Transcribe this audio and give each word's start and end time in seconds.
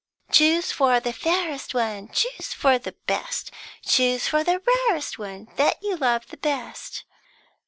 Choose 0.31 0.71
for 0.71 0.99
the 0.99 1.13
fairest 1.13 1.75
one, 1.75 2.09
Choose 2.09 2.53
for 2.53 2.79
the 2.79 2.93
best, 3.05 3.51
Choose 3.85 4.27
for 4.27 4.43
the 4.43 4.59
rarest 4.87 5.19
one, 5.19 5.47
That 5.57 5.77
you 5.83 5.95
love 5.95 6.23
best!" 6.41 7.03